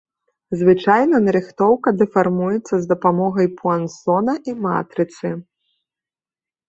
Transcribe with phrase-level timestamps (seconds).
[0.59, 5.27] Звычайна нарыхтоўка дэфармуецца з дапамогай пуансона і матрыцы.